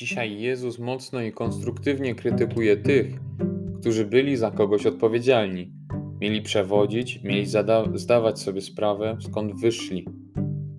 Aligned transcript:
Dzisiaj 0.00 0.40
Jezus 0.40 0.78
mocno 0.78 1.22
i 1.22 1.32
konstruktywnie 1.32 2.14
krytykuje 2.14 2.76
tych, 2.76 3.20
którzy 3.80 4.04
byli 4.04 4.36
za 4.36 4.50
kogoś 4.50 4.86
odpowiedzialni. 4.86 5.72
Mieli 6.20 6.42
przewodzić, 6.42 7.22
mieli 7.22 7.46
zdawać 7.94 8.40
sobie 8.40 8.60
sprawę, 8.60 9.16
skąd 9.20 9.60
wyszli, 9.60 10.06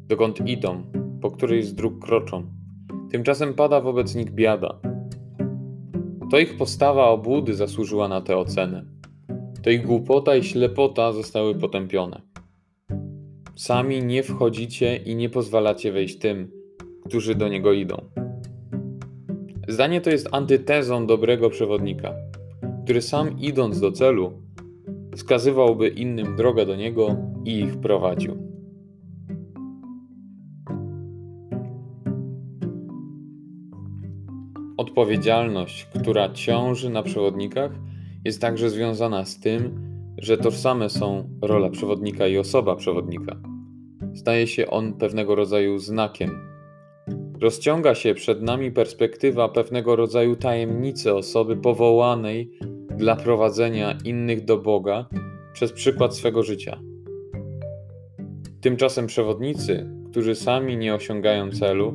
dokąd 0.07 0.47
idą, 0.47 0.83
po 1.21 1.31
której 1.31 1.63
z 1.63 1.73
dróg 1.73 2.05
kroczą. 2.05 2.45
Tymczasem 3.11 3.53
pada 3.53 3.81
wobec 3.81 4.15
nich 4.15 4.31
biada. 4.31 4.79
To 6.31 6.39
ich 6.39 6.57
postawa 6.57 7.07
obłudy 7.07 7.53
zasłużyła 7.53 8.07
na 8.07 8.21
tę 8.21 8.37
ocenę. 8.37 8.85
To 9.63 9.69
ich 9.69 9.85
głupota 9.85 10.35
i 10.35 10.43
ślepota 10.43 11.13
zostały 11.13 11.55
potępione. 11.55 12.21
Sami 13.55 14.03
nie 14.03 14.23
wchodzicie 14.23 14.95
i 14.95 15.15
nie 15.15 15.29
pozwalacie 15.29 15.91
wejść 15.91 16.17
tym, 16.17 16.51
którzy 17.05 17.35
do 17.35 17.47
niego 17.47 17.73
idą. 17.73 18.20
Zdanie 19.71 20.01
to 20.01 20.09
jest 20.09 20.27
antytezą 20.31 21.07
dobrego 21.07 21.49
przewodnika, 21.49 22.13
który 22.83 23.01
sam 23.01 23.39
idąc 23.39 23.79
do 23.79 23.91
celu, 23.91 24.33
wskazywałby 25.15 25.87
innym 25.87 26.35
drogę 26.35 26.65
do 26.65 26.75
niego 26.75 27.15
i 27.45 27.59
ich 27.59 27.77
prowadził. 27.77 28.37
Odpowiedzialność, 34.77 35.85
która 35.85 36.29
ciąży 36.29 36.89
na 36.89 37.03
przewodnikach, 37.03 37.71
jest 38.25 38.41
także 38.41 38.69
związana 38.69 39.25
z 39.25 39.39
tym, 39.39 39.81
że 40.17 40.37
tożsame 40.37 40.89
są 40.89 41.29
rola 41.41 41.69
przewodnika 41.69 42.27
i 42.27 42.37
osoba 42.37 42.75
przewodnika. 42.75 43.35
Staje 44.15 44.47
się 44.47 44.67
on 44.67 44.93
pewnego 44.93 45.35
rodzaju 45.35 45.79
znakiem 45.79 46.50
Rozciąga 47.41 47.95
się 47.95 48.13
przed 48.13 48.41
nami 48.41 48.71
perspektywa 48.71 49.49
pewnego 49.49 49.95
rodzaju 49.95 50.35
tajemnicy 50.35 51.13
osoby 51.13 51.57
powołanej 51.57 52.51
dla 52.97 53.15
prowadzenia 53.15 53.97
innych 54.05 54.45
do 54.45 54.57
Boga 54.57 55.05
przez 55.53 55.71
przykład 55.71 56.15
swego 56.15 56.43
życia. 56.43 56.79
Tymczasem 58.61 59.07
przewodnicy, 59.07 59.89
którzy 60.11 60.35
sami 60.35 60.77
nie 60.77 60.95
osiągają 60.95 61.51
celu, 61.51 61.93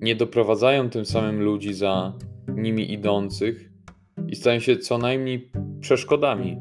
nie 0.00 0.16
doprowadzają 0.16 0.90
tym 0.90 1.04
samym 1.04 1.42
ludzi 1.42 1.74
za 1.74 2.12
nimi 2.48 2.92
idących 2.92 3.70
i 4.28 4.36
stają 4.36 4.60
się 4.60 4.76
co 4.76 4.98
najmniej 4.98 5.50
przeszkodami. 5.80 6.56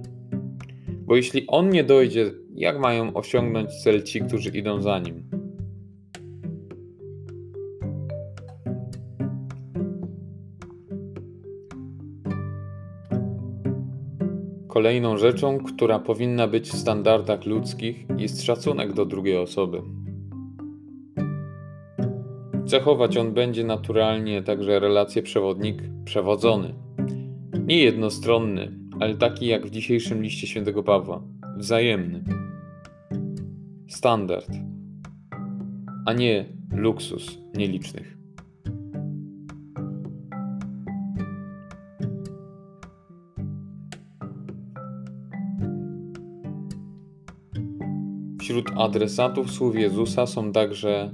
Bo 0.89 1.15
jeśli 1.15 1.47
on 1.47 1.69
nie 1.69 1.83
dojdzie, 1.83 2.31
jak 2.55 2.79
mają 2.79 3.13
osiągnąć 3.13 3.73
cel 3.83 4.03
ci, 4.03 4.21
którzy 4.21 4.49
idą 4.49 4.81
za 4.81 4.99
nim? 4.99 5.38
Kolejną 14.69 15.17
rzeczą, 15.17 15.57
która 15.57 15.99
powinna 15.99 16.47
być 16.47 16.69
w 16.69 16.77
standardach 16.77 17.45
ludzkich, 17.45 18.05
jest 18.17 18.43
szacunek 18.43 18.93
do 18.93 19.05
drugiej 19.05 19.37
osoby. 19.37 19.81
Cechować 22.67 23.17
on 23.17 23.33
będzie 23.33 23.63
naturalnie 23.63 24.43
także 24.43 24.79
relacje 24.79 25.23
przewodnik-przewodzony. 25.23 26.73
Nie 27.65 27.83
jednostronny, 27.83 28.79
ale 28.99 29.15
taki 29.15 29.47
jak 29.47 29.65
w 29.65 29.69
dzisiejszym 29.69 30.23
liście 30.23 30.47
świętego 30.47 30.83
Pawła 30.83 31.23
wzajemny. 31.57 32.23
Standard, 33.87 34.49
a 36.05 36.13
nie 36.13 36.45
luksus 36.71 37.37
nielicznych. 37.55 38.18
Wśród 48.49 48.71
adresatów 48.77 49.51
słów 49.51 49.75
Jezusa 49.75 50.25
są 50.25 50.51
także 50.51 51.11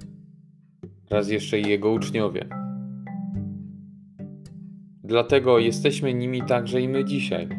raz 1.09 1.29
jeszcze 1.29 1.59
Jego 1.59 1.91
uczniowie. 1.91 2.49
Dlatego 5.03 5.59
jesteśmy 5.59 6.13
nimi 6.13 6.41
także 6.41 6.81
i 6.81 6.87
my 6.87 7.05
dzisiaj. 7.05 7.49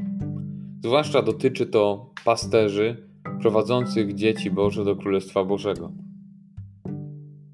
Zwłaszcza 0.84 1.22
dotyczy 1.22 1.66
to 1.66 2.10
pasterzy 2.24 3.08
prowadzących 3.40 4.14
dzieci 4.14 4.50
Boże 4.50 4.84
do 4.84 4.96
Królestwa 4.96 5.44
Bożego. 5.44 5.92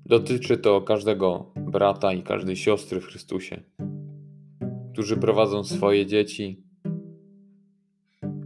Dotyczy 0.06 0.58
to 0.58 0.80
każdego 0.80 1.52
brata 1.56 2.12
i 2.12 2.22
każdej 2.22 2.56
siostry 2.56 3.00
w 3.00 3.04
Chrystusie, 3.04 3.62
którzy 4.92 5.16
prowadzą 5.16 5.64
swoje 5.64 6.06
dzieci, 6.06 6.64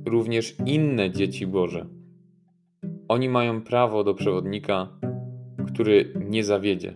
również 0.06 0.56
inne 0.66 1.10
dzieci 1.10 1.46
Boże 1.46 1.86
oni 3.08 3.28
mają 3.28 3.62
prawo 3.62 4.04
do 4.04 4.14
przewodnika, 4.14 4.88
który 5.66 6.12
nie 6.28 6.44
zawiedzie. 6.44 6.94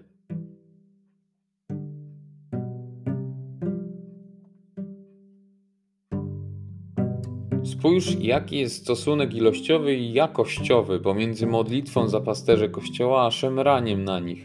Spójrz, 7.64 8.16
jaki 8.20 8.58
jest 8.58 8.82
stosunek 8.82 9.34
ilościowy 9.34 9.94
i 9.94 10.12
jakościowy 10.12 11.00
pomiędzy 11.00 11.46
modlitwą 11.46 12.08
za 12.08 12.20
pasterze 12.20 12.68
kościoła 12.68 13.26
a 13.26 13.30
szemraniem 13.30 14.04
na 14.04 14.20
nich, 14.20 14.44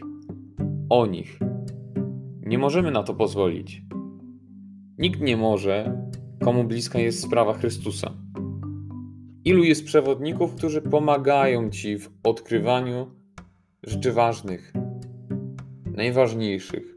o 0.90 1.06
nich. 1.06 1.38
Nie 2.42 2.58
możemy 2.58 2.90
na 2.90 3.02
to 3.02 3.14
pozwolić. 3.14 3.82
Nikt 4.98 5.20
nie 5.20 5.36
może, 5.36 6.08
komu 6.44 6.64
bliska 6.64 6.98
jest 6.98 7.22
sprawa 7.22 7.52
Chrystusa. 7.52 8.25
Ilu 9.46 9.64
jest 9.64 9.84
przewodników, 9.84 10.54
którzy 10.54 10.82
pomagają 10.82 11.70
ci 11.70 11.98
w 11.98 12.10
odkrywaniu 12.24 13.10
rzeczy 13.82 14.12
ważnych, 14.12 14.72
najważniejszych. 15.84 16.96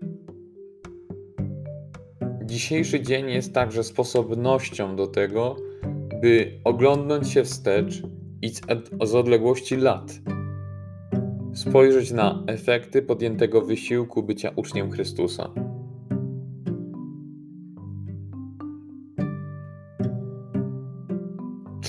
Dzisiejszy 2.46 3.02
dzień 3.02 3.30
jest 3.30 3.54
także 3.54 3.84
sposobnością 3.84 4.96
do 4.96 5.08
tego, 5.08 5.56
by 6.22 6.60
oglądnąć 6.64 7.30
się 7.32 7.44
wstecz 7.44 8.02
i 8.42 8.50
z 9.06 9.16
odległości 9.16 9.76
lat 9.76 10.20
spojrzeć 11.54 12.12
na 12.12 12.44
efekty 12.48 13.02
podjętego 13.02 13.62
wysiłku 13.62 14.24
bycia 14.24 14.52
uczniem 14.56 14.92
Chrystusa. 14.92 15.69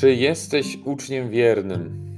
Czy 0.01 0.15
jesteś 0.15 0.79
uczniem 0.85 1.31
wiernym? 1.31 2.10